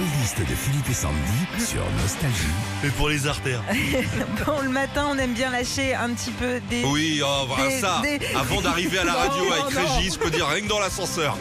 [0.00, 2.36] playlist de Philippe et Sandy sur Nostalgie.
[2.84, 3.62] Et pour les artères.
[4.46, 7.80] Bon, le matin, on aime bien lâcher un petit peu des, Oui, oh, voilà Des-
[7.80, 8.00] ça.
[8.02, 9.94] des- Avant d'arriver à la radio Non, avec non.
[9.96, 11.36] Régis, je peux dire rien que dans l'ascenseur.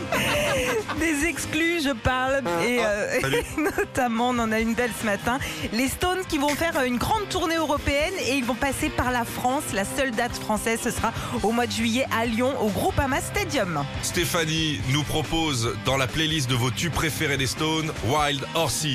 [0.99, 2.41] des exclus, je parle.
[2.65, 3.43] Et euh, Ah, salut.
[3.77, 5.39] notamment, on en a une belle ce matin.
[5.71, 9.23] Les Stones qui vont faire une grande tournée européenne et ils vont passer par la
[9.23, 9.63] France.
[9.73, 11.13] La seule date française, ce sera
[11.43, 13.85] au mois de juillet à Lyon, au Groupama Stadium.
[14.01, 18.85] Stéphanie nous propose dans la playlist de vos tubes préférés des Stones, Wild Horses.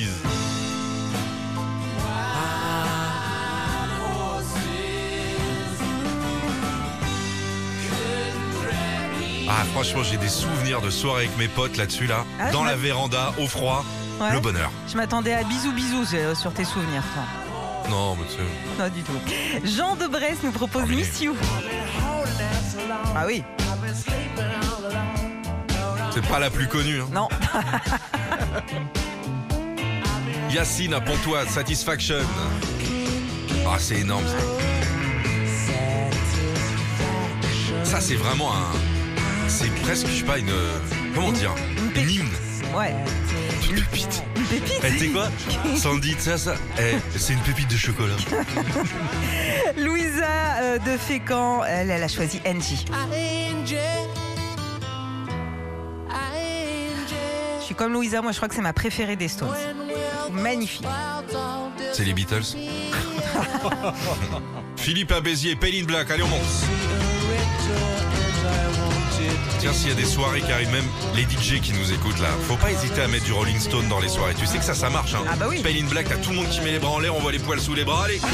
[9.49, 12.77] Ah franchement j'ai des souvenirs de soirée avec mes potes là-dessus là, Ah, dans la
[12.77, 13.85] véranda, au froid,
[14.21, 14.33] Ouais.
[14.33, 14.71] le bonheur.
[14.89, 17.03] Je m'attendais à bisous bisous euh, sur tes souvenirs.
[17.15, 17.91] toi.
[17.91, 18.83] Non c'est...
[18.83, 19.13] Non, du tout.
[19.65, 21.35] Jean de Brest nous propose Miss You.
[23.17, 23.45] Ah oui,
[26.13, 27.01] c'est pas la plus connue.
[27.01, 27.09] Hein.
[27.13, 27.29] non.
[30.51, 32.17] Yacine à Pontoise, Satisfaction.
[33.67, 34.37] Ah, c'est énorme ça.
[37.85, 38.73] Ça, c'est vraiment un.
[39.49, 40.53] C'est presque, je sais pas, une.
[41.15, 41.53] Comment dire
[41.97, 42.29] une Une hymne.
[42.77, 42.95] Ouais.
[43.69, 44.23] Une pépite.
[44.37, 44.81] Une pépite.
[44.85, 45.29] Eh, tu sais quoi
[45.77, 46.55] Sandy, ça, ça.
[46.79, 48.15] eh, c'est une pépite de chocolat.
[49.79, 52.85] Louisa euh, de Fécamp, elle, elle a choisi Angie.
[57.61, 59.49] Je suis comme Louisa, moi je crois que c'est ma préférée des Stones.
[60.33, 60.87] Magnifique.
[61.93, 62.43] C'est les Beatles.
[64.77, 66.41] Philippe à Béziers, Pain in Black, allez on monte.
[69.59, 72.29] Tiens, s'il y a des soirées qui arrivent, même les DJ qui nous écoutent là,
[72.47, 74.35] faut pas hésiter à mettre du Rolling Stone dans les soirées.
[74.35, 75.15] Tu sais que ça, ça marche.
[75.15, 75.25] Hein.
[75.31, 75.63] Ah bah oui.
[75.63, 77.33] Pain in Black, t'as tout le monde qui met les bras en l'air, on voit
[77.33, 78.21] les poils sous les bras, allez.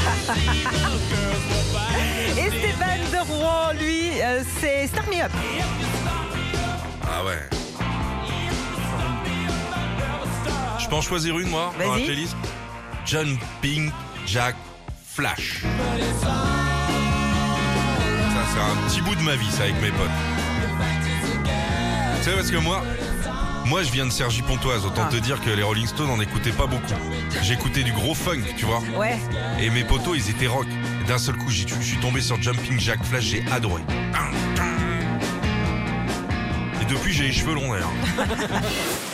[2.37, 5.31] Et Stéphane de Rouen, lui, euh, c'est Start Me Up.
[7.03, 7.60] Ah ouais.
[10.91, 12.05] Peux en choisir une, moi, dans la Vas-y.
[12.05, 12.35] playlist
[13.05, 13.91] Jumping
[14.27, 14.55] Jack
[15.07, 15.61] Flash.
[15.61, 16.27] Ça,
[18.53, 20.09] c'est un petit bout de ma vie, ça, avec mes potes.
[22.17, 22.83] Tu sais, parce que moi,
[23.65, 24.85] moi, je viens de Sergi Pontoise.
[24.85, 25.11] Autant Ah.
[25.11, 26.93] te dire que les Rolling Stones en écoutaient pas beaucoup.
[27.41, 28.81] J'écoutais du gros funk, tu vois.
[28.97, 29.17] Ouais.
[29.61, 30.67] Et mes potos, ils étaient rock.
[31.03, 33.81] Et D'un seul coup, j'ai- je suis tombé sur Jumping Jack Flash, j'ai adoré.
[36.81, 37.89] Et depuis, j'ai les cheveux longs d'ailleurs.